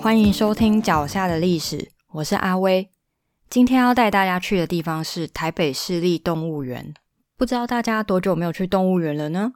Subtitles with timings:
[0.00, 1.76] 欢迎收听《脚下的历史》，
[2.12, 2.88] 我是阿威。
[3.50, 6.94] 今天要带大家去的地方是台北市立动物园。
[7.36, 9.52] 不知道大家多久没有去动物园了呢？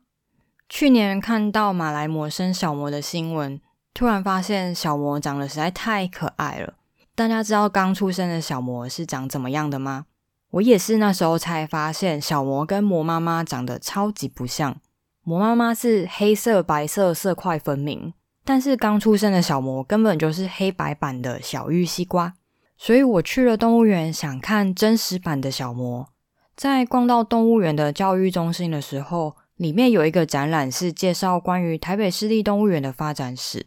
[0.68, 3.60] 去年看到马来魔生小魔的新闻，
[3.94, 6.74] 突然发现小魔长得实在太可爱了。
[7.14, 10.06] 大家知道刚出生的小魔是长怎么样的吗？
[10.50, 14.76] 我也是那时候才发现，小魔跟魔妈妈长得超级不像。
[15.22, 18.12] 魔妈妈是黑色、白色色块分明。
[18.44, 22.34] 但是刚出生的小魔根本就是黑白版的小玉西瓜，
[22.76, 26.08] 所以我去了动物园想看真实版的小魔。
[26.56, 33.66] 在逛到动物园的教育中心的时候，里面有一个展览是介绍关于台北市立动物园的发展史，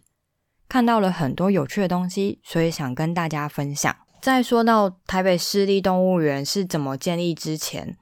[0.67, 3.95] 看到了很多有趣的东西，所以想跟大家分享。
[4.21, 7.97] 在说到台北市立动物园是怎么建立之前，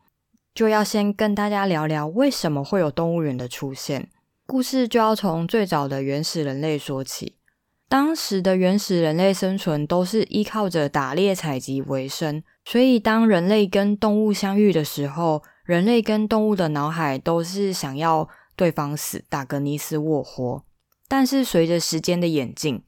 [0.54, 4.10] 就要先跟大家聊聊为什么会有动物园的出现。
[4.46, 7.38] 故事就要从最早的原始人类说起。
[7.88, 20.66] 当时的原始人类生存都是依靠着打猎采集为生，所以当人类跟动物相遇的时候，人类跟动物的脑海都是想要对方死，打个你死我活。
[21.07, 22.84] 但是随着时间的演进，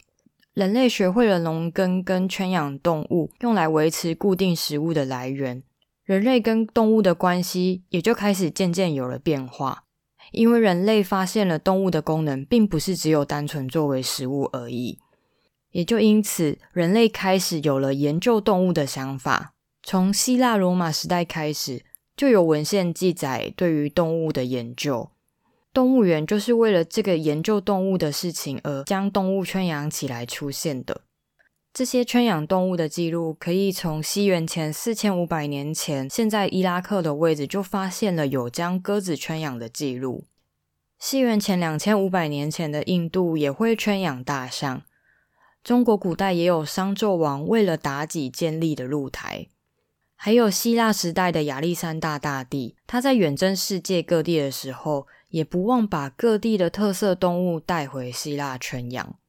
[0.54, 5.64] 人类学会了农耕跟圈养动物，用来维持固定食物的来源，
[6.04, 9.85] 人类跟动物的关系也就开始渐渐有了变化。
[10.36, 15.00] 因为人类发现了动物的功能，并不是只有单纯作为食物而已，
[15.72, 19.54] 也就因此，人类开始有了研究动物的想法。
[19.82, 21.84] 从希腊罗马时代开始，
[22.18, 25.10] 就有文献记载对于动物的研究。
[25.74, 31.02] 动物园就是为了这个研究动物的事情而将动物圈养起来出现的。
[31.76, 40.24] 这些圈养动物的记录，可以从西元前四千五百年前，现在伊拉克的位置就发现了有将鸽子圈养的记录。
[40.98, 44.84] 西元前两千五百年前的印度也会圈养大象。
[45.66, 49.48] 中国古代也有商纣王为了妲己建立的露台。
[50.16, 59.20] 还有希腊时代的亚历山大大帝，他在远征世界各地的时候，也不忘把各地的特色动物带回希腊圈养。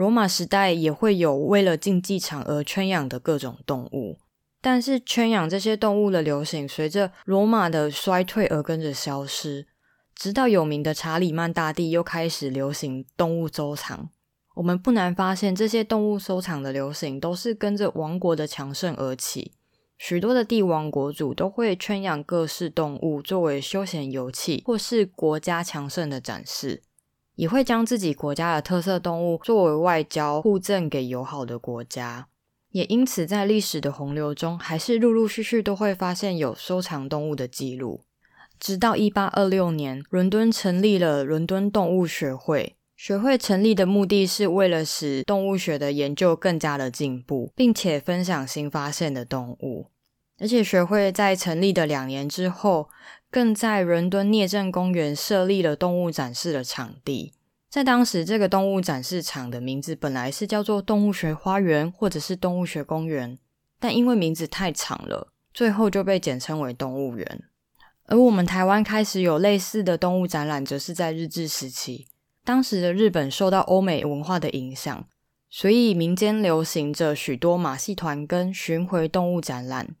[0.00, 4.16] 罗马时代也会有为了竞技场而圈养的各种动物，
[4.62, 9.66] 但是圈养这些动物的流行随着罗马的衰退而跟着消失，
[10.14, 14.08] 直到有名的查理曼大帝又开始流行动物收藏。
[14.54, 19.52] 我们不难发现，这些动物收藏的流行都是跟着王国的强盛而起，
[19.98, 26.80] 许多的帝王国主都会圈养各式动物作为休闲游憩或是国家强盛的展示。
[27.40, 32.26] 也会将自己国家的特色动物作为外交互赠给友好的国家，
[32.70, 38.02] 也因此在历史的洪流中，还是陆陆续续都会发现有收藏动物的记录。
[38.58, 42.76] 直到一八二六年，伦敦成立了伦敦动物学会。
[42.94, 49.86] 学会成立的目的是为了使动物学的研究更加的进步，并且分享新发现的动物。
[50.38, 52.90] 而且学会在成立的两年之后。
[53.30, 57.32] 更在伦敦聂政公园设立了动物展示的场地。
[57.68, 63.38] 在当时，这个动物展示场的名字本来是叫做动物学花园或者是动物学公园，
[63.78, 67.44] 但因为名字太长了，最后就被简称为动物园。
[68.06, 72.08] 而我们台湾开始有类似的动物展览，则是在日治时期。
[72.44, 75.06] 当时的日本受到欧美文化的影响，
[75.48, 79.94] 所以民间流行着许多马戏团跟巡回动物展览。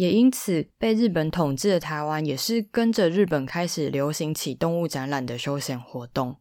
[0.00, 6.36] 也因此，被日本统治的台湾也是跟着日本开始流行起动物展览的休闲活动。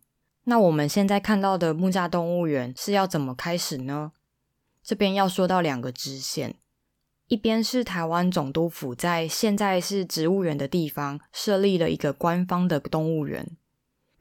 [0.46, 4.14] 那我们现在看到的木栅动物园是要怎么开始呢？
[4.82, 6.56] 这边要说到两个支线，
[7.28, 13.58] 一边是台湾总督府在现在是植物园的地方设立了一个官方的动物园，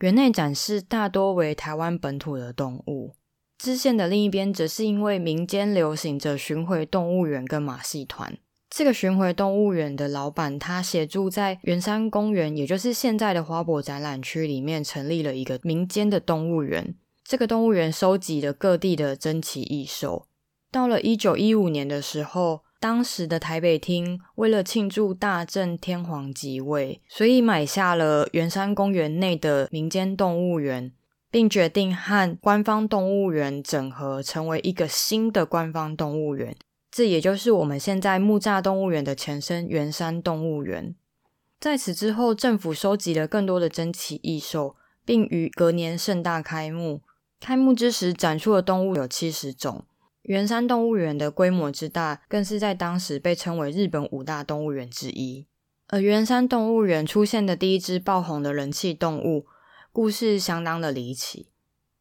[0.01, 3.15] 园内展示大多为台湾本土的动物。
[3.57, 8.37] 支线的另一边则是因为民间流行着巡回动物园跟马戏团。
[8.71, 16.95] 这个巡回动物园的老板，他协助在圆山公园，也就是现在的花博展览区里面，成立了一个民间的动物园。
[17.25, 20.27] 这个动物园收集了各地的珍奇异兽。
[20.71, 30.93] 到了一九一五年的时候，当时的台北厅为了庆祝大正天皇即位，所以买下了圆山公园内的民间动物园，
[31.31, 36.55] 并决定和官方动物园整合，成为一个新的官方动物园。
[36.91, 40.95] 这也就是我们现在木栅动物园的前身——圆山动物园。
[41.61, 47.03] 在此之后，政府收集了更多的珍奇异兽，并于隔年盛大开幕。
[47.41, 49.85] 开幕之时，展出的动物有七十种。
[50.23, 55.47] 圆山动物园的规模之大，更是在当时被称为日本五大动物园之一。
[55.89, 59.47] 而圆山动物园出现的第一只爆红的人气动物，
[59.91, 61.49] 故事相当的离奇。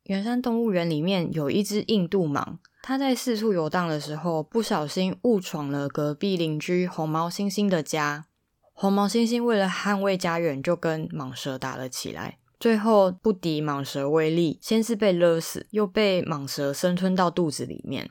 [0.04, 2.58] 圆山动物园里面有一只印度蟒，
[2.88, 8.28] 他在四处游荡的时候，不小心误闯了隔壁邻居红毛猩猩的家。
[8.72, 12.38] 红毛猩猩为了捍卫家园，就跟蟒蛇打了起来。
[12.58, 18.10] 最后不敌蟒蛇威力，先是被勒死，又被蟒蛇生吞到肚子里面。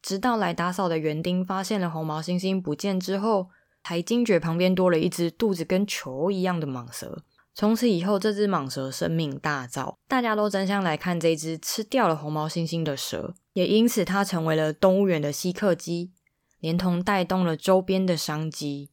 [0.00, 3.50] 直到来打扫的园丁发现了红毛猩猩不见之后，
[3.82, 7.22] 才惊觉旁边多了一只肚子跟球一样的蟒蛇。
[7.54, 16.10] 从此以后，这只蟒蛇生命大噪，大家都争相来看这只吃掉了红毛猩猩的蛇，也因此它成为了动物园的吸客机，
[16.58, 18.90] 连同带动了周边的商机。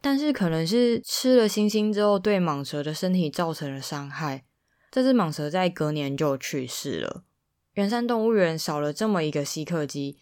[0.00, 4.44] 但是，可能是吃了猩猩之后，对蟒蛇的身体造成了伤害，
[4.92, 7.24] 这只蟒蛇在隔年就去世了。
[7.74, 10.16] 圆山动物园少了这么一个吸客机，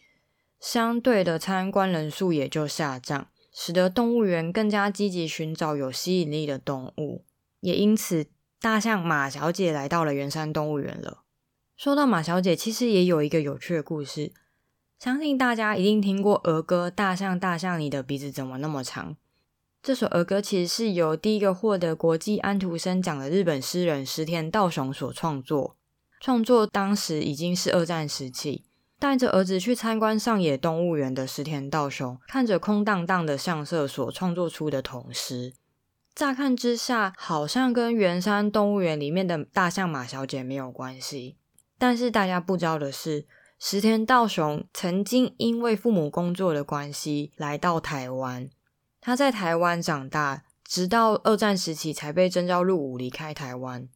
[0.58, 7.26] 相对的参观人数也就下降，使得动物园更加积极寻找有吸引力的动物。
[7.60, 8.26] 也因此，
[8.60, 11.24] 大象马小姐来到了圆山动物园了。
[11.76, 14.32] 说到马小姐，其实也有一个有趣的故事。
[14.98, 19.12] 相信大家一定听过儿歌《大象大象，你的鼻子怎么那么长》。
[19.80, 25.76] 这首儿歌其实是由第一个获得国际安徒生奖的日本诗人石田道雄所创作。
[26.20, 28.64] 创作当时已经是二战时期，
[28.98, 35.54] 带着儿子去参观上野动物园的石田道雄，看着空荡荡的相册所创作出的童诗。
[36.18, 41.36] 乍看之下，好像跟圆山动物园里面的大象马小姐没有关系。
[41.78, 43.28] 但是大家不知道的是，
[43.60, 48.50] 石田道雄曾经因为父母工作的关系来到台湾。
[49.00, 53.88] 他在台湾长大，直到二战时期才被征召入伍离开台湾。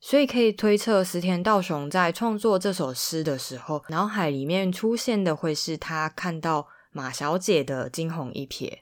[0.00, 8.78] 所以可以推测，石田道雄在创作这首诗的时候，脑海里面出现的会是他看到马小姐的惊鸿一瞥。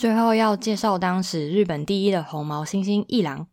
[0.00, 3.46] 最后要介绍当时日本第一的红毛猩猩一郎。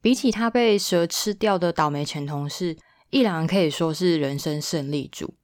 [0.00, 2.78] 比起他被蛇吃掉的倒霉前同事，
[3.10, 5.34] 一郎可以说是人生胜利组。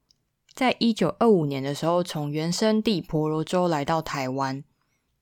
[0.54, 4.64] 在一九二五年的时候，从原生地婆罗洲来到台湾，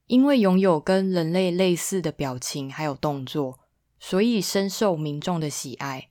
[0.07, 3.59] 因为拥有跟人类类似的表情还有动作，
[3.99, 6.11] 所以深受民众的喜爱，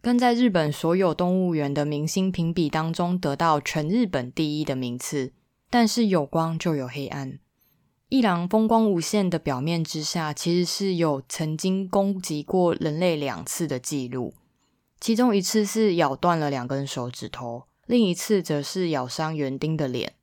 [0.00, 5.34] 跟在日本所有动物园的明星评比当中得到全日本第一的名次。
[5.68, 7.38] 但是有光就有黑暗。
[8.10, 14.34] 一郎风光无限的表面之下，其实是有曾经攻击过人类两次的记录，
[15.00, 20.14] 其中一次是咬断了两根手指头，另一次则是咬伤园丁的脸。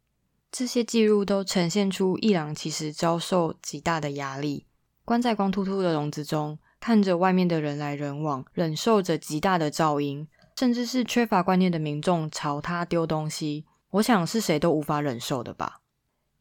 [0.52, 4.66] 这些记录都呈现出一郎其实遭受极大的压力，
[5.06, 13.64] 关在光秃秃的笼子中，看着外面的人来人往，忍受着极大的噪音，甚至是缺乏观念的民众朝他丢东西。
[13.92, 15.80] 我想是谁都无法忍受的吧。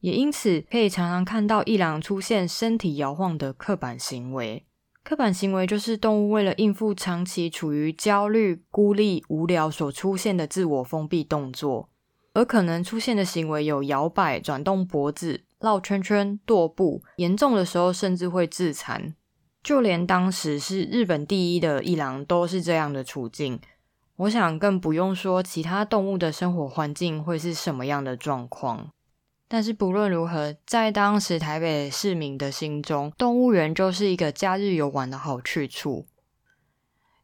[0.07, 4.65] 也因此，可以常常看到一郎出现身体摇晃的刻板行为。
[5.03, 11.89] 刻板行为就是动物为了应付长期处于焦虑、孤立、无聊所出现的自我封闭动作，
[12.35, 19.13] 而可能出现的行为有摇摆、转动脖子、绕圈圈、踱步，严重的时候甚至会自残。
[19.65, 23.59] 就连当时是日本第一的一郎都是这样的处境，
[24.15, 28.93] 我想更不用说其他动物的生活环境会是什么样的状况。
[29.49, 36.07] 但是不论如何，在当时台北市民的心中，动物园就是一个假日游玩的好去处。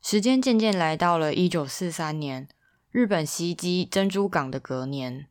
[0.00, 2.49] 时间渐渐来到了一九四三年，
[2.92, 5.26] 日本袭击珍珠港的隔年，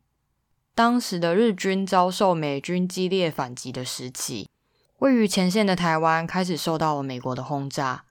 [0.74, 4.50] 当时的日军遭受美军激烈反击的时期，
[4.98, 8.04] 位于前线的台湾开始受到了美国的轰炸。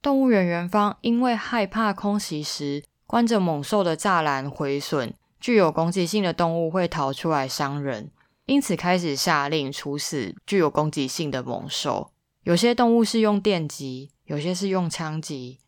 [0.00, 5.12] 动物园园方因为害怕空袭时关着猛兽的栅栏毁损。
[5.40, 8.10] 具有攻击性的动物会逃出来伤人，
[8.46, 12.12] 因此开始下令处死具有攻击性的猛兽。
[12.42, 15.60] 有些动物是用电击，有些是用枪击，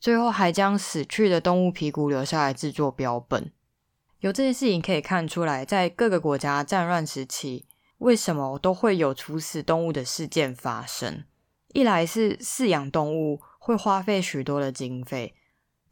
[0.00, 3.52] 最后还将死去的动物皮骨留下来制作标本。
[4.18, 7.66] 由这些事情可以看出来，在各个国家战乱时期，
[7.98, 11.24] 为什么都会有处死动物的事件发生？
[11.72, 15.34] 一来是饲养动物会花费许多的经费。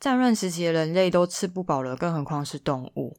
[0.00, 3.16] 战乱时期的人类都吃不饱了，更何况是动物。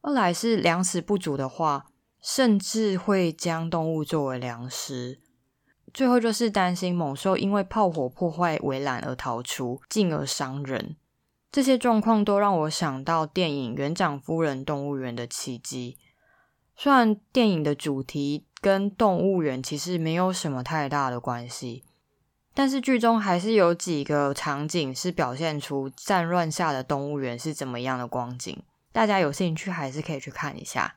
[0.00, 1.86] 二来是粮食不足的话，
[2.22, 5.20] 甚至会将动物作为粮食。
[5.92, 10.96] 最后就是担心猛兽因为炮火破坏围栏而逃出，进而伤人。
[11.50, 15.96] 这些状况都让我想到电影《园长夫人动物园的奇迹》。
[16.76, 21.84] 虽然电影的主题跟动物园其实没有什么太大的关系。
[22.52, 28.62] 但是剧中还是有几个场景是表现出战乱下的动物园是怎么样的光景，
[28.92, 30.96] 大家有兴趣还是可以去看一下。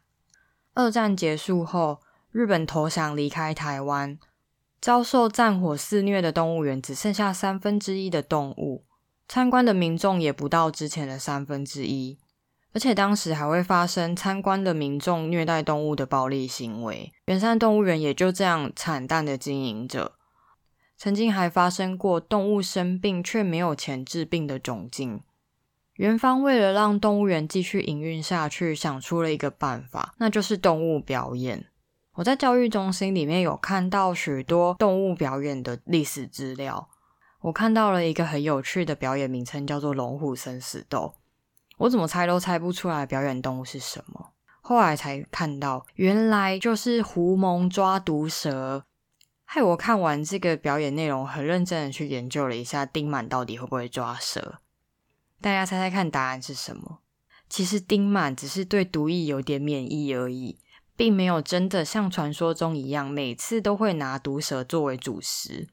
[0.76, 2.00] 二战结束后，
[2.32, 4.18] 日本投降离开台湾，
[4.82, 8.84] 遭受战火肆虐的动物园只剩下三分之一的动物，
[9.28, 12.18] 参观的民众也不到之前的三分之一，
[12.74, 17.12] 而且当时还会发生参观的民众虐待动物的暴力行为。
[17.26, 20.14] 圆山动物园也就这样惨淡的经营着。
[20.98, 25.22] 曾经还发生过动物生病却没有钱治病的窘境。
[25.96, 31.68] 园方为了让动物园继续营运下去，想出了一个办法，那就是动物表演。
[32.14, 36.90] 我在教育中心里面有看到许多动物表演的历史资料。
[37.42, 41.16] 我看到了一个很有趣的表演名称，叫做“龙虎生死斗”。
[41.78, 44.30] 我怎么猜都猜不出来表演动物是什么。
[44.62, 48.86] 后来才看到，原来就是狐獴抓毒蛇。
[49.44, 54.60] 害我看完这个表演内容，很认真的去研究了一下丁满到底会不会抓蛇。
[55.44, 57.00] 大家猜猜看，答案是什么？
[57.50, 60.58] 其实丁满只是对毒液有点免疫而已，
[60.96, 65.68] 并没有真的像传说中一样，每次都会拿毒蛇作为主食。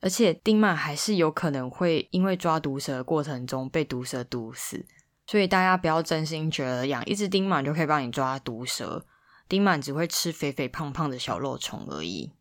[0.00, 4.86] 而且丁满还是有可能会因为抓毒蛇的过程中被毒蛇毒死，
[5.26, 9.04] 所以大家不要真心觉得养一只丁满就可以帮你抓毒蛇。
[9.48, 12.32] 丁满只会吃肥肥胖胖的小肉虫而已。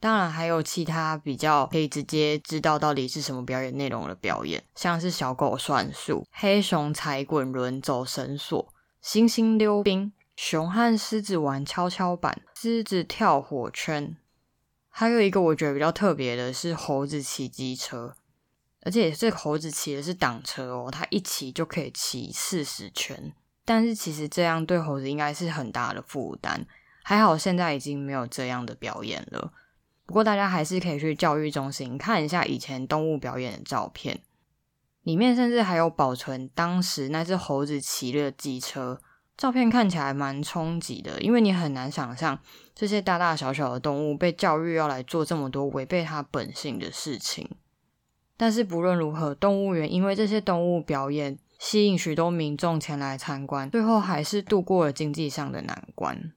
[0.00, 8.72] 当然还有其他比较可以直接知道到底是什么表演内容的表演，像是小狗算术、黑熊踩滚轮走绳索、
[9.04, 14.16] 猩猩溜冰、熊和狮子玩跷跷板、狮子跳火圈。
[14.88, 18.16] 还有一个我觉得比较特别的是猴子骑机车，
[18.82, 23.32] 而且这猴子骑的是挡车哦，它一骑就可以骑四十圈。
[23.66, 26.66] 但是其实这样对猴子应该是很大的负担，
[27.04, 29.52] 还好现在已经没有这样的表演了。
[30.10, 34.18] 不过大家还是可以去教育中心看一下以前动物表演的照片，
[35.04, 39.00] 里面甚至还有保存当时那只猴子骑的机车
[39.36, 41.20] 照片，看起来蛮冲击的。
[41.20, 42.36] 因为你很难想象
[42.74, 47.48] 这些大大小小的动物被教育要来做这么多违背它本性的事情。
[48.36, 56.32] 但是不论如何，动物园因为这些动物表演吸引许多民众前来参观，最后还是度过了经济上的难关。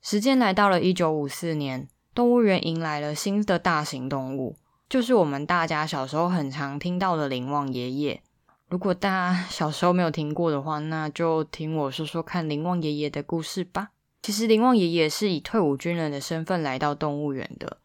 [0.00, 1.88] 时间来到了一九五四年。
[2.14, 8.22] 动物园迎来了新的大型动物，就是我们大家小时候很常听到的林旺爷爷。
[8.68, 13.90] 如果大家小时候没有听过的话，那就听我说说看林旺爷爷的故事吧。
[14.22, 17.78] 其实林旺爷爷是以退伍军人的身份来到动物园的。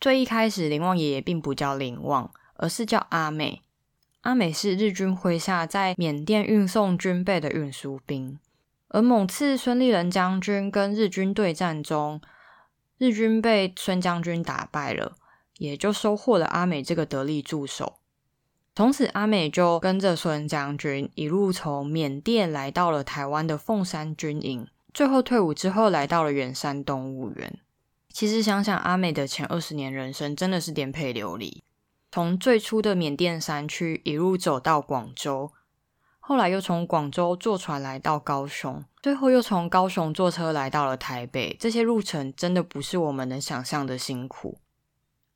[0.00, 3.62] 最一开始，林旺爷爷并不叫林旺，而是叫阿美。
[4.22, 8.38] 阿美是日军麾下在缅甸运送军备的运输兵，
[8.88, 12.20] 而某次孙立人将军跟日军对战中。
[13.02, 15.16] 日军被孙将军打败了，
[15.58, 17.94] 也就收获了阿美这个得力助手。
[18.76, 27.58] 从此，阿美就跟着孙将军一路从缅甸来到了台湾的凤山军营，最后退伍之后来到了远山动物园。
[28.08, 31.64] 其实想想，阿美的前二十年人生真的是颠沛流离，
[32.12, 35.50] 从最初的缅甸山区一路走到广州。
[36.24, 41.56] 后来又从广州坐船来到高雄，最后又从高雄坐车来到了台北。
[41.58, 44.60] 这些路程真的不是我们能想象的辛苦。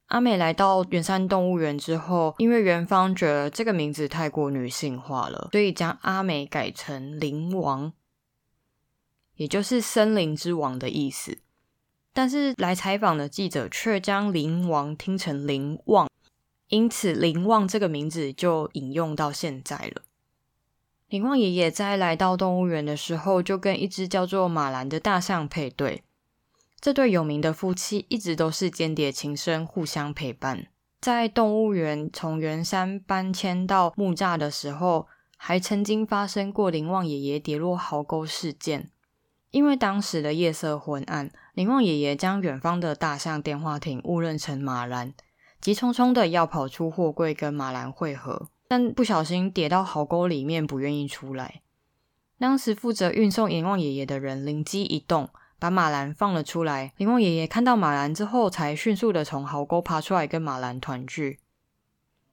[0.07, 7.93] 阿美来到圆山动物园之后，因为园方觉得这个名字太过女性化了，所以将阿美改成灵王，
[9.35, 11.39] 也就是森林之王的意思。
[12.13, 16.09] 但是来采访的记者却将灵王听成灵旺，
[16.69, 20.03] 因此灵旺这个名字就引用到现在了。
[21.09, 26.03] 林旺爷爷在来到动物园的时候，就跟一只叫做马兰的大象配对。
[26.81, 30.67] 这对有名的夫妻一直都是间谍情深，互相陪伴。
[31.01, 38.91] 在动物园从圆山搬迁到木栅的时候，还曾经发生过林旺爷爷跌落壕沟事件。
[39.53, 45.15] 因为当时的夜色昏暗，林旺爷爷将远方的大象电话亭误认成马兰，
[45.61, 48.49] 急匆匆的要跑出货柜跟马兰会合。
[48.69, 51.63] 但不小心跌到壕沟里面，不愿意出来。
[52.39, 56.93] 当时负责运送林旺爷爷的人灵机一动，把马兰放了出来。
[56.99, 61.39] 林旺爷爷看到马兰之后，才迅速的从壕沟爬出来，跟马兰团聚。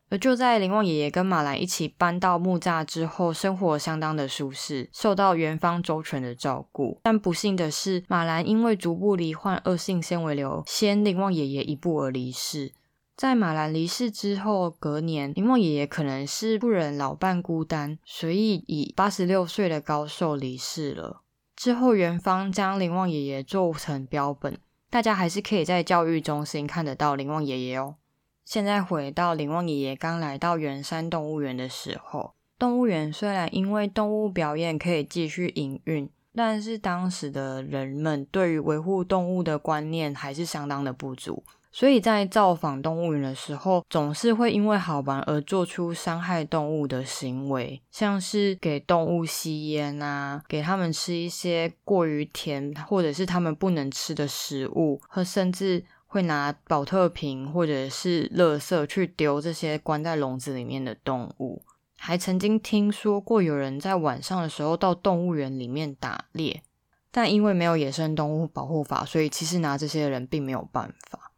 [0.10, 7.00] 而就在林旺爷爷跟马兰一起搬到木栅之后，生活相当的舒适，受到元方周全的照顾。
[7.02, 12.74] 但不幸的是，马兰因为逐步罹患恶性纤维瘤，先林旺爷爷一步而离世。
[13.15, 21.22] 在马兰离世之后，隔年林旺爷爷可能是不忍老伴孤单，所以以八十六岁的高寿离世了。
[21.55, 24.58] 之后园方将林旺爷爷做成标本，
[24.89, 27.96] 大家还是可以在教育中心看得到林旺爷爷哦。
[28.43, 41.43] 现在回到林旺爷爷刚来到圆山动物园的时候，动物园虽然因为动物表演可以继续营运，但是当时的人们对于维护动物的观念还是相当的不足，
[41.75, 61.63] 所以在造访动物园的时候，总是会因为好玩而做出伤害动物的行为，像是给动物吸烟啊，给他们吃一些过于甜或者是他们不能吃的食物，和甚至会拿保特瓶或者是垃圾去丢这些关在笼子里面的动物。
[61.98, 66.62] 还曾经听说过有人在晚上的时候到动物园里面打猎，
[67.10, 71.32] 但因为没有野生动物保护法，所以其实拿这些人并没有办法。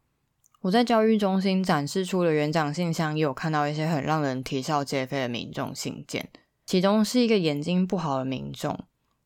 [0.66, 6.28] 我在教育中心展示出的园长信箱，也有看到一些很让人啼笑皆非的民众信件，
[6.64, 8.76] 其中是一个眼睛不好的民众。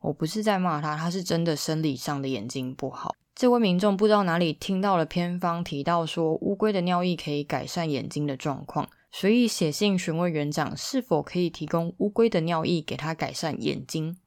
[0.00, 3.14] 我不是在骂他，他是真的生理上的眼睛不好。
[3.34, 8.86] 这位民众不知道哪里听到了偏方提到说乌龟的尿液可以改善眼睛的状况。
[9.10, 14.18] 所以写信询问园长是否可以提供乌龟的尿液给他改善眼睛。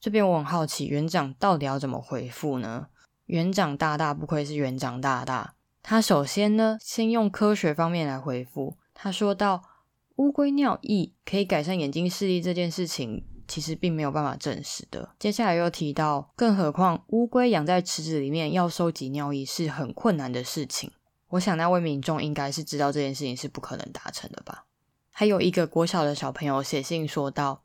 [0.00, 2.86] 这边我很好奇，园长到底要怎么回复呢？
[3.26, 5.52] 园长大大不愧是园长大大，
[5.90, 8.76] 他首先呢，先用科学方面来回复。
[8.92, 9.62] 他说到，
[10.16, 15.08] 乌龟尿液可以改善眼睛视力这件事情，其实并没有办法证实的。
[15.18, 20.92] 接下来又提到，更何况乌龟养在池子里面要收集尿液是很困难的事情。
[21.28, 24.66] 我想那位民众应该是知道这件事情是不可能达成的吧。
[25.10, 27.62] 还有一个国小的小朋友写信说道，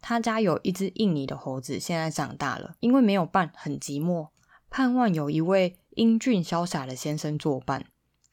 [0.00, 4.28] 他家有一只印尼的猴子，现在长大了，因为没有伴，很寂寞，
[4.70, 7.86] 盼望有一位英俊潇洒的先生作伴。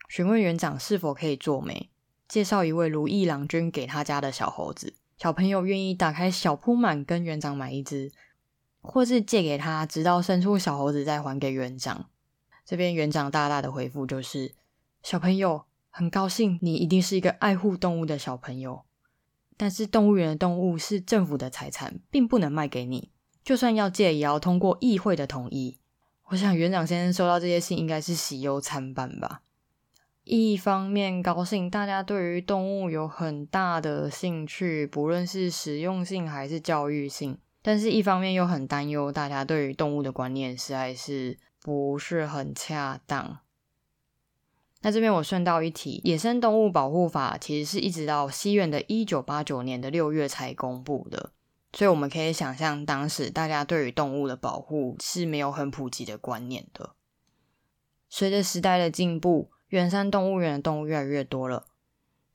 [0.09, 1.89] 询问园长是否可以做媒，
[2.27, 4.93] 介绍一位如意郎君给他家的小猴子。
[5.17, 8.11] 小朋友愿意打开小铺满跟园长买一只，
[8.81, 12.09] 或是借给他，直到生出小猴子再还给园长。
[12.65, 14.53] 这边园长大大的回复就是。
[15.01, 18.83] 小朋友很高兴，你一定是一个爱护动物的小朋友。
[19.55, 23.11] 但是动物园的动物是政府的财产，并不能卖给你。
[23.41, 25.77] 就算要借，也要通过议会的同意。
[26.33, 29.43] 我想园长先生收到这些信，应该是喜忧参半吧。
[30.23, 43.37] 一方面高兴大家对于动物有很大的兴趣，不论是实用性还是教育性；但是一方面又很担忧大家对于动物的观念实在是不是很恰当。
[44.81, 51.29] 那这边我顺道一提，野生动物保护法其实是一直到西元的一九八九年的六月才公布的，
[51.73, 56.91] 所以我们可以想象，当时大家对于动物的保护是没有很普及的观念的。
[58.07, 61.65] 随着时代的进步，远山动物园的动物越来越多了，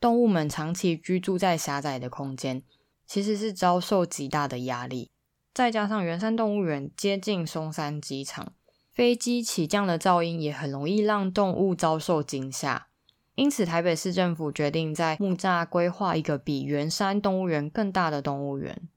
[0.00, 2.64] 动物们长期居住在狭窄的空间，
[3.06, 5.12] 其实是遭受极大的压力，
[5.54, 8.52] 再加上圆山动物园接近松山机场。
[8.90, 12.88] 飞机起降的噪音也很容易让动物遭受惊吓，
[13.36, 18.88] 因此台北市政府决定在木栅规划一个比圆山动物园更大的动物园。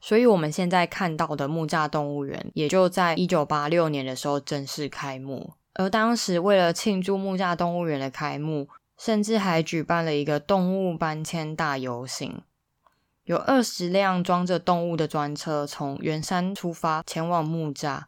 [0.00, 5.52] 所以，我们现在看到的木栅动物园，也就在一九八六年的时候正式开幕。
[5.74, 12.42] 而当时为了庆祝木栅动物园的开幕，甚至还举办了一个动物搬迁大游行，
[13.24, 18.04] 有二十辆装着动物的专车从圆山出发，前往木栅。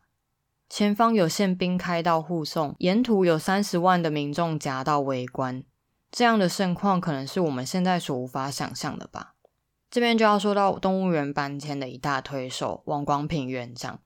[0.68, 5.62] 前方有宪兵开道护送，沿途有三十万的民众夹道围观，
[6.10, 9.31] 这样的盛况可能是我们现在所无法想象的吧。
[9.92, 14.00] 这边就要说到动物园搬迁的一大推手王光平园长。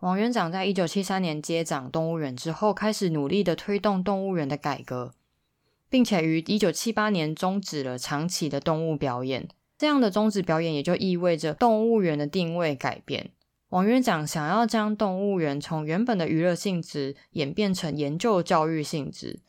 [0.00, 5.14] 王园长在一九七三年接掌动物园之后，开始努力的推动动物园的改革，
[5.88, 9.48] 并且于一九七八年终止了长期的动物表演。
[9.78, 13.30] 这样的终止表演，也就意味着动物园的定位改变。
[13.70, 19.40] 王园长想要将动物园从原本的娱乐性质演变成研究教育性质，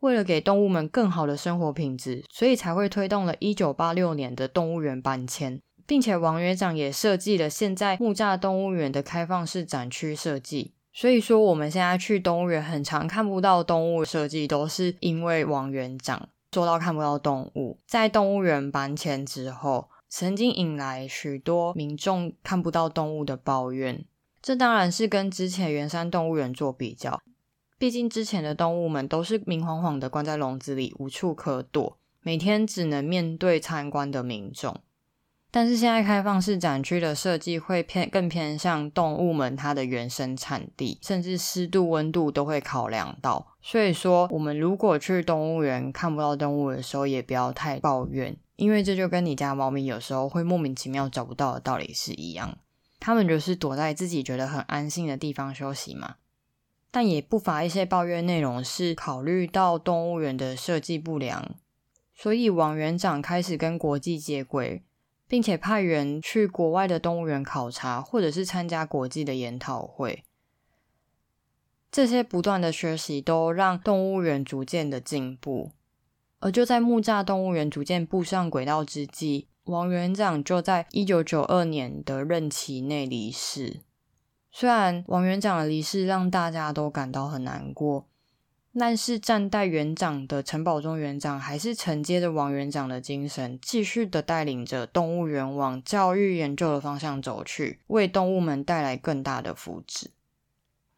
[0.00, 10.74] 为了给动物们更好的生活品质，所以才会推动了1986年的动物园搬迁，并且王园长也设计了现在木栅动物园的开放式展区设计。
[10.92, 17.78] 所以说，我们现在去动物园很常看不到动物设计，都是因为王园长做到看不到动物。
[17.86, 19.88] 在动物园搬迁之后。
[20.12, 24.04] 曾经引来许多民众看不到动物的抱怨，
[24.42, 27.22] 这当然是跟之前圆山动物园做比较。
[27.80, 34.76] 毕竟之前的动物们都是明晃晃的关在笼子里，无处可躲，每天只能面对参观的民众。
[35.50, 43.56] 但是现在开放式展区的设计会偏更偏向动物们它的原生产地，甚至湿度、温度都会考量到。
[43.62, 48.36] 所以说，我们如果去动物园看不到动物的时候，也不要太抱怨。
[48.56, 52.58] 因为这就跟你家猫咪有时候会莫名其妙找不到的道理是一样，
[53.00, 56.16] 它们就是躲在自己觉得很安心的地方休息嘛。
[56.90, 61.54] 但也不乏一些抱怨内容是考虑到动物园的设计不良，
[62.14, 64.82] 所以王园长开始跟国际接轨，
[65.28, 70.24] 并且派人去国外的动物园考察，或者是参加国际的研讨会。
[71.92, 75.72] 这些不断的学习都让动物园逐渐的进步。
[76.38, 83.80] 而就在木栅动物园逐渐步上轨道之际，王园长就在一九九二年的任期内离世。
[84.52, 88.06] 虽然王园长的离世让大家都感到很难过。
[88.78, 100.06] 但是，暂代园长的陈宝忠园长还是承接着王园长的精神，继续的带领着动物园往教育研究的方向走去，为动物们带来更大的福祉。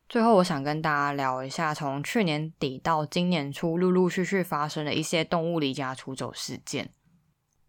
[0.07, 6.91] 最后，我想跟大家聊一下，从去年底到今年初，陆陆续续发生的一些动物离家出走事件。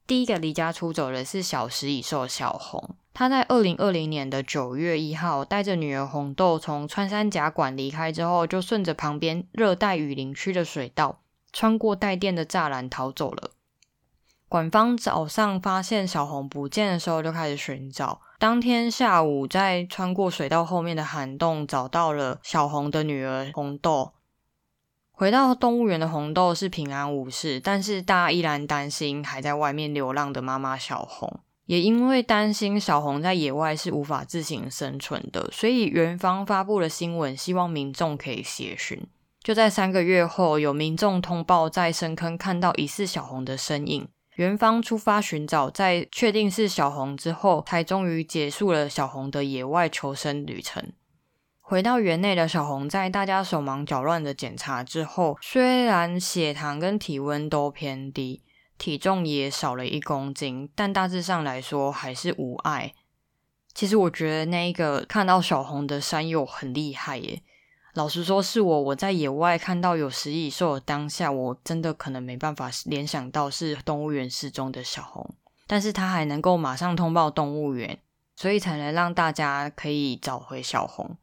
[0.05, 2.97] 第一个离家出走的是小食蚁兽小红。
[3.13, 11.21] 他在二零二零年的九月一号，带着女儿红豆从穿山甲馆离开之后，就顺着旁边热带雨林区的水道，
[11.51, 13.51] 穿过带电的栅栏逃走了。
[14.49, 18.19] 馆方早上发现小红不见的时候，就开始寻找。
[18.39, 24.13] 当天下午，在穿过水道后面的涵洞找到了小红的女儿红豆。
[25.11, 31.39] 回到动物园的红豆是平安无事，但是大家依然担心还在外面流浪的妈妈小红。
[31.65, 39.01] 也因为担心小红在野外是无法自行生存的，所以园方发布了新闻，希望民众可以协寻。
[39.41, 50.91] 就在三个月后，有民众通报在深坑看到疑似小红的身影，园方出发寻找，在确定是小红之后，才终于结束了小红的野外求生旅程。
[51.61, 58.43] 回到园内的小红，在大家手忙脚乱的检查之后，虽然血糖跟体温都偏低。
[58.77, 62.93] 体重也少了一公斤，但大致上来说还是无碍。
[63.73, 67.41] 其实我觉得那一个看到小红的山友很厉害耶。
[67.93, 75.35] 老实说，是我我在野外看到有食蚁兽的当下，我真的可能没办法联想到是动物园失踪的小红，
[75.67, 77.99] 但是他还能够马上通报动物园，
[78.35, 81.17] 所以才能让大家可以找回小红。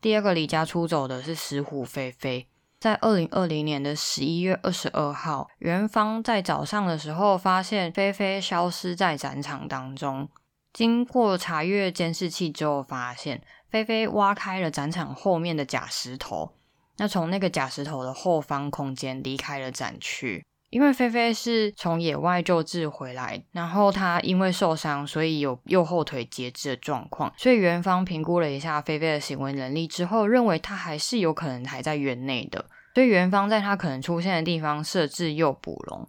[0.00, 2.48] 第二个离家出走的是石虎菲菲。
[2.86, 10.28] 在二零二零年的十一月二十二号，元芳在早上的时候发现菲菲消失在展场当中。
[10.72, 16.52] 经过查阅监视器之后，发现菲菲挖开了展场后面的假石头，
[16.98, 20.44] 那从那个假石头的后方空间离开了展区。
[20.70, 32.66] 因为菲菲是从野外救治回来，然后她因为受伤，所以有右后腿截肢的状况，所以元芳评估了一下菲菲的行为能力之后，认为她还是有可能还在园内的，
[32.96, 36.08] 所以元芳在他可能出现的地方设置诱捕笼。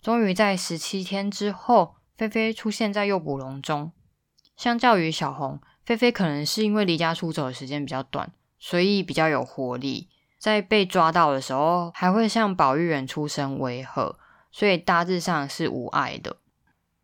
[0.00, 3.92] 终于在十七天之后，菲菲出现在诱捕笼中。
[4.56, 10.08] 相较于小红，菲菲可能是因为离家出走的时间比较短，所以比较有活力。
[10.38, 14.16] 在被抓到的时候，还会向保育员出声威吓，
[14.50, 16.38] 所以大致上是无碍的。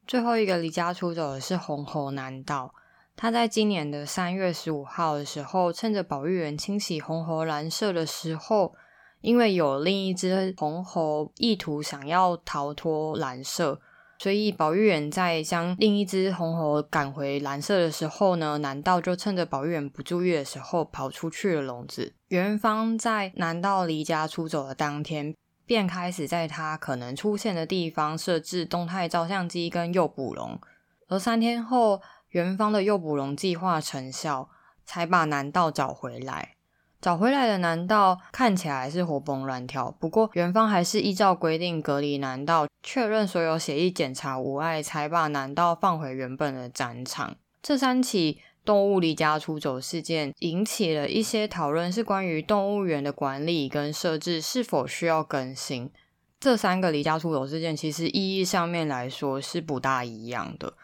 [0.07, 2.73] 最后一个离家出走的是红猴南道，
[3.15, 8.75] 他在今年的三月十五号的时候，趁着保育员清洗红猴栏舍的时候，
[9.21, 13.81] 因为有另一只红猴意图想要逃脱蓝色。
[14.19, 22.13] 所以，保育员在将另一只红猴赶回蓝色的时候呢，南道就趁着保育员不注意的时候跑出去了笼子。
[22.29, 30.61] 园方在南道离家出走的当天，便开始在他可能出现的地方设置动态照相机跟诱捕笼。
[31.09, 34.51] 而三天后，园方的诱捕笼计划成效，
[34.85, 36.57] 才把南道找回来。
[37.01, 47.37] 找回来的南道看起来是活蹦乱跳，不过园方还是依照规定隔离南道，确认所有血液检查无碍，才把南道放回原本的展场。
[47.63, 55.91] 这三起动物离家出走事件引起了一些讨论，是关于动物园的管理跟设置是否需要更新。
[56.39, 60.75] 这三个离家出走事件其实意义上面来说是不大一样的。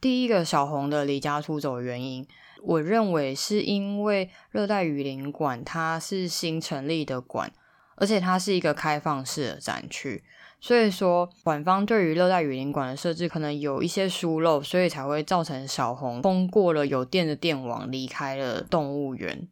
[0.00, 2.26] 第一个小红的离家出走原因。
[2.62, 7.52] 我认为是因为热带雨林馆它是新成立的馆，
[7.96, 10.22] 而且它是一个开放式的展区，
[10.60, 19.48] 所以说馆方对于热带雨林馆的设置可能有一些疏漏，所以才会造成小红通过了有电的电网离开了动物园。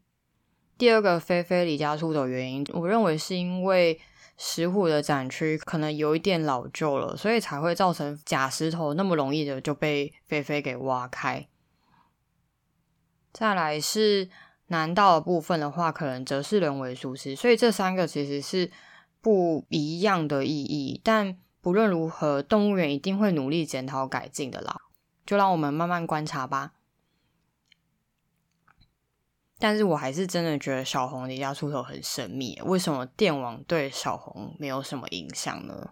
[0.79, 3.99] 第二个菲菲离家出走原因，我认为是因为
[4.37, 11.47] 石虎的展区可能有一点老旧了，所以才会造成假石头那么容易的就被菲菲给挖开。
[13.37, 14.31] 再来是
[14.69, 18.71] 南道的部分的话，可能则是人为疏失，所以这三个其实是
[19.21, 20.99] 不一样的意义。
[21.05, 24.81] 但不论如何，动物园一定会努力检讨改进的啦。
[25.27, 26.73] 就让我们慢慢观察吧。
[29.59, 35.91] 但是我还是真的觉得小红离家出走很神秘，为什么电网对小红没有什么影响呢？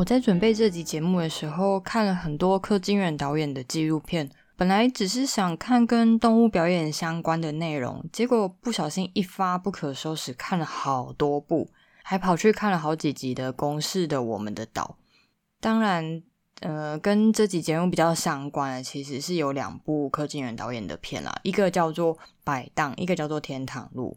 [0.00, 4.30] 我在准备这集节目的时候，看了很多柯金远导演的纪录片。
[4.56, 11.68] 本来只是想看跟动物表演相关的内容，结果不小心一发不可收拾，看了好多部，
[12.02, 14.96] 还跑去看了好几集的《公式的我们的岛》。
[15.60, 16.22] 当然，
[16.60, 24.16] 呃，跟这集节目比较相关的，其实是有两部柯金远导演的片啦，一个叫做《摆荡》，一个叫做《天堂路》。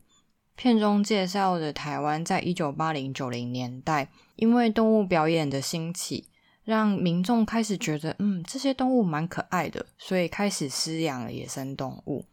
[0.56, 6.30] 片中介绍的台湾在一九八零九零年代，因为动物表演的兴起，
[6.64, 12.26] 让民众开始觉得，嗯，这些动物蛮可爱的，所以开始饲养了野生动物。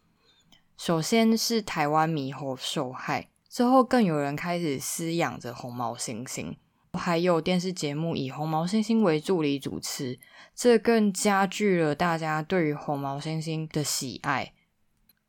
[0.77, 6.55] 首先是台湾猕猴受害，之后更有人开始饲养着红毛猩猩，
[6.93, 10.19] 还有电视节目以红毛猩猩为助理主持，
[10.55, 14.53] 这更加剧了大家对于红毛猩猩的喜爱。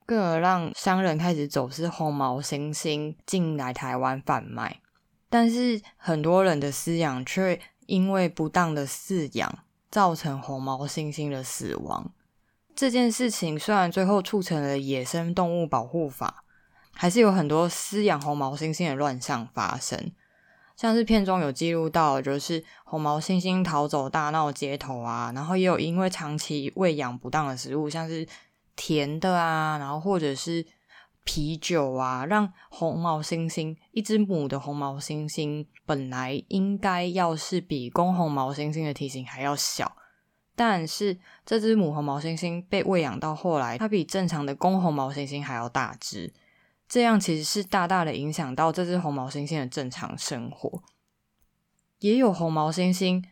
[0.04, 4.80] 更而让商人开始走私红毛猩猩进来台湾贩卖，
[5.32, 9.58] 但是很多人的饲养却因为不当的饲养，
[9.90, 12.12] 造成红毛猩猩的死亡。
[12.76, 16.44] 这件事情虽然最后促成了野生动物保护法，
[16.92, 20.12] 还是有很多饲养红毛猩猩的乱象发生。
[20.76, 28.28] 像是片中有记录到，就是红毛猩猩逃走大闹街头啊，然后也有因为长期喂养不当的食物，像是。
[28.74, 30.64] 甜的啊，然后或者是
[31.24, 39.96] 啤酒啊，让红毛猩猩一只母的红毛猩猩本来应该要是比公红毛猩猩的体型还要小，
[40.56, 46.32] 但是这只母红毛猩猩被喂养到后来，它比正常的公红毛猩猩还要大只，
[46.88, 50.82] 这样其实是大大的影响到这只红毛猩猩的正常生活。
[52.00, 53.22] 也有红毛猩猩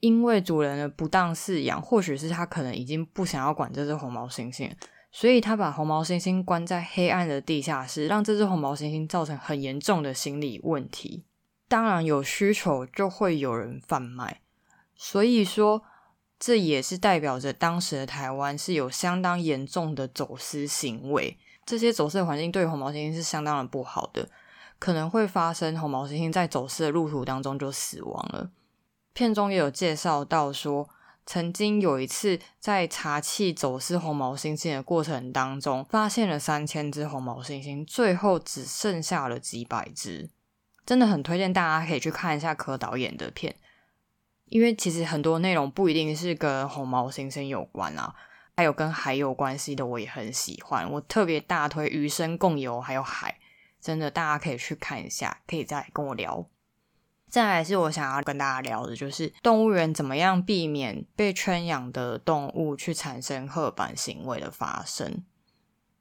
[0.00, 4.70] 因为主人的不当饲养，或许是他可能已经不想要管这只红毛猩猩。
[5.18, 11.24] 所以他把红毛猩猩关在黑暗的地下室，让这只红毛猩猩造成很严重的心理问题。
[11.68, 14.42] 当然有需求就会有人贩卖，
[14.94, 15.82] 所以说
[16.38, 21.38] 这也是代表着当时的台湾是有相当严重的走私行为。
[21.64, 24.28] 这些走私的环境对红毛猩猩是相当的不好的，
[24.78, 28.50] 可能会发生红毛猩猩在走私的路途当中就死亡了。
[29.14, 30.90] 片中也有介绍到说。
[31.26, 40.30] 曾经有一次在查缉走私红毛猩猩的过程当中，发现了三千只红毛猩猩，最后只剩下了几百只。
[40.86, 43.56] 真的很推荐大家可以去看一下柯导演的片，
[44.44, 48.14] 因为其实很多内容不一定是跟红毛猩猩有关啊，
[48.56, 50.88] 还有跟海有关系的，我也很喜欢。
[50.92, 53.36] 我特别大推《鱼生共游》还有海，
[53.80, 56.46] 真的大家可以去看一下，可以再跟我聊。
[57.28, 65.22] 再来是我想要跟大家聊的，就是动物园怎么样避免被圈养的动物去产生刻板行为的发生。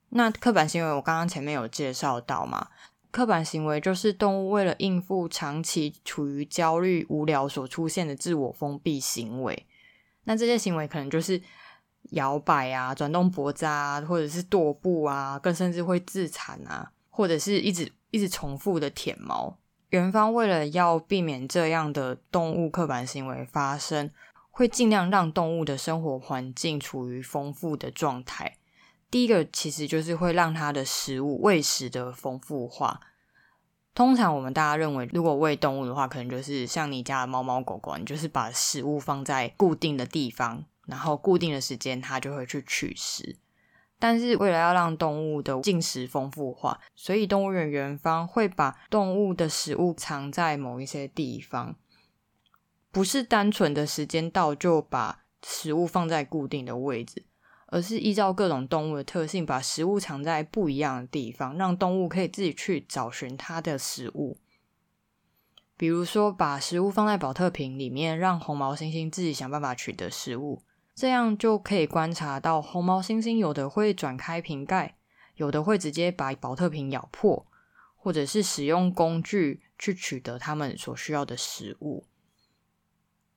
[0.09, 2.69] 那刻板行为我刚刚前面有介绍到嘛？
[3.11, 9.65] 刻板行为就是动物为了应付长期处于焦虑、无聊所出现的自我封闭行为。
[10.25, 11.41] 那这些行为可能就是
[12.11, 19.57] 摇摆啊、转动脖子啊，或者是跺步啊，更甚至会自残啊，或者是一直一直重复的舔毛。
[19.95, 24.11] 园方为了要避免这样的动物刻板行为发生，
[24.51, 28.57] 会尽量让动物的生活环境处于丰富的状态。
[29.09, 32.99] 第一个其实就是会让它的食物喂食的丰富化。
[33.93, 43.37] 通常我们大家认为，如果喂动物的话，可能就是像你家的猫猫狗狗，你就是把食物放在固定的地方，然后固定的时间它就会去取食。
[43.97, 51.75] 但是为了要让动物的进食丰富化，所以动物园园方会把动物的食物藏在某一些地方，
[52.91, 57.23] 不是单纯的时间到就把食物放在固定的位置，
[57.67, 64.37] 而是依照各种动物的特性，把食物藏在不一样的地方，让动物可以自己去找寻它的食物。
[65.77, 70.61] 比如说，把食物放在保特瓶里面，让红毛猩猩自己想办法取得食物。
[70.95, 74.95] 这样就可以观察到，红毛猩猩有的会转开瓶盖，
[75.35, 77.45] 有的会直接把保特瓶咬破，
[77.97, 82.05] 或者是使用工具去取得他们所需要的食物。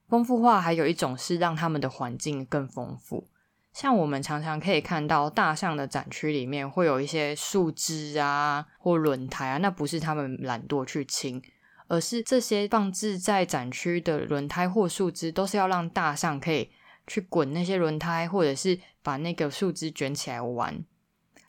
[0.06, 3.28] 丰富化还有一种是让他们的环境更丰富，
[3.72, 11.42] 像我们常常可以看到大象的展区里面会有一些树枝啊或轮胎啊，那不是他们懒惰去清，
[11.88, 16.70] 而是这些放置在展区的轮胎或树枝都是要让大象可以。
[17.08, 20.84] 去滚那些轮胎，或者是把那个树枝卷起来玩。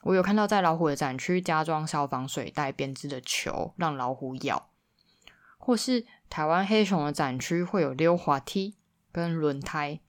[0.02, 4.69] 我有看到在老虎的展区加装消防水袋编织的球，让老虎咬；
[5.58, 8.78] 或是台湾黑熊的展区会有溜滑梯
[9.12, 10.00] 跟轮胎，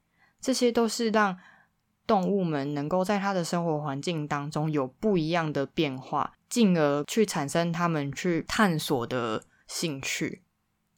[0.40, 1.36] 这些都是让
[2.06, 10.44] 动物们能够在它的生活环境当中有不一样的变化，进而去产生他们去探索的兴趣。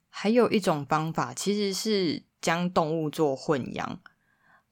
[0.09, 2.23] 还有一种方法，其实是。
[2.43, 4.01] 将动物做混养。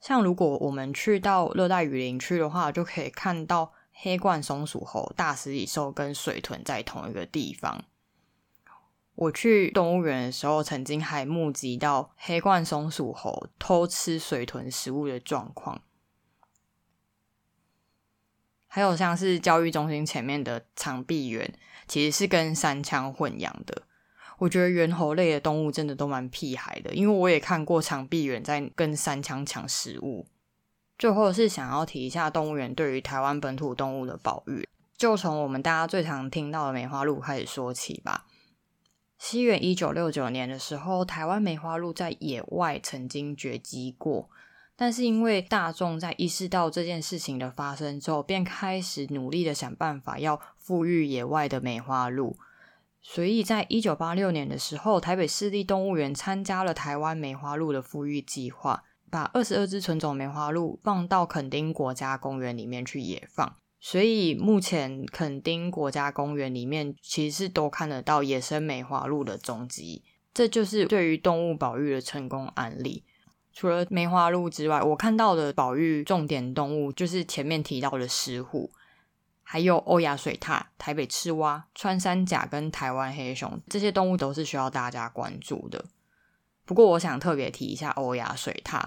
[0.01, 7.83] 像如果我们去到热带雨林区的话，就可以看到黑冠松鼠猴、大食蚁兽跟水豚在同一个地方。
[9.13, 15.83] 我去动物园的时候，曾经还目击到黑冠松鼠猴偷吃水豚食物的状况。
[18.67, 21.53] 还有像是教育中心前面的长臂猿，
[21.87, 23.83] 其实是跟山羌混养的。
[24.41, 30.25] 我觉得猿猴类的动物真的都蛮屁孩的，因为我也看过长臂猿在跟山羌抢食物。
[30.97, 38.25] 最后是想要提一下动物园对于台湾本土动物的保育，就从我们大家最常听到的梅花鹿开始说起吧。
[39.19, 44.27] 西元一九六九年的时候，台湾梅花鹿在野外曾经绝迹过，
[44.75, 52.35] 但是因为大众在意识到这件事情的发生之后，便开始努力的想办法要富裕野外的梅花鹿。
[53.03, 63.55] 所以在一九八六年的时候，台北市立动物园参加了台湾梅花鹿的富裕计划，把二十二只纯种梅花鹿放到垦丁国家公园里面去野放。
[63.79, 73.03] 所以目前垦丁国家公园里面其实是都看得到野生梅花鹿的踪迹，这就是对于动物保育的成功案例。
[73.51, 78.71] 除了梅花鹿之外，我看到的保育重点动物就是前面提到的石虎。
[79.51, 85.83] 还有欧亚水獭、台北赤蛙、穿山甲跟台湾黑熊，这些动物都是需要大家关注的。
[86.63, 88.81] 不过，我想特别提一下欧亚水獭。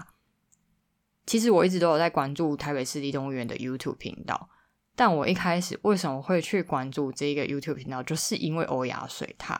[1.27, 4.49] 其实我一直都有在关注台北市立动物园的 YouTube 频道，
[4.95, 9.55] 但我一开始为什么会去关注这个 YouTube 频道，就是因为欧亚水獭。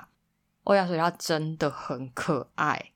[0.64, 2.94] 欧亚水獭真的很可爱，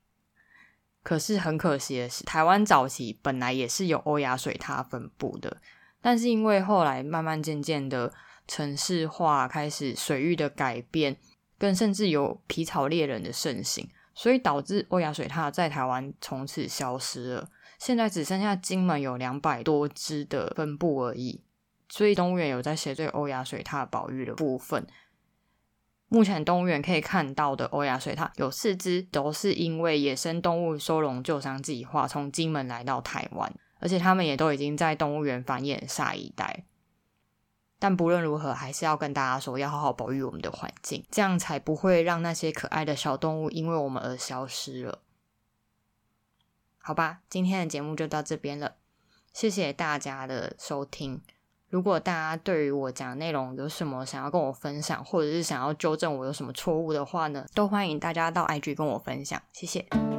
[1.04, 5.58] 可是很可惜的是，台湾早期本来也是有欧亚水獭分布的。
[6.02, 8.12] 但是因为后来慢慢渐渐的
[8.46, 11.16] 城市化，开始水域的改变，
[11.58, 17.48] 更甚至有皮草猎人的盛行，所以导致欧亚水獭在台湾从此消失了。
[17.78, 21.42] 现在只剩下金门有两百多只的分布而已。
[21.88, 24.86] 所以动物园有在写对欧亚水獭保育的部分。
[26.08, 33.52] 目前动物园可以看到的欧亚水獭有四只，都是因为野生动物收容救伤计划从金门来到台湾。
[33.80, 36.64] 而且他们也都已经在动物园繁衍下一代，
[37.78, 45.00] 但不论如何，还是要跟大家说，要好好保育我们的环境，这样才不会让那些可爱的小动物因为我们而消失了。
[46.78, 48.76] 好吧，今天的节目就到这边了，
[49.32, 51.20] 谢谢大家的收听。
[51.68, 60.09] 如果大家对于我讲内容有什么想要跟我分享，或者是想要纠正我有什么错误的话呢，都欢迎大家到 IG 跟我分享，谢谢。